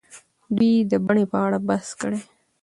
دوی 0.55 0.73
د 0.91 0.93
بڼې 1.05 1.25
په 1.31 1.37
اړه 1.45 1.57
بحث 1.67 1.87
کړی. 2.01 2.19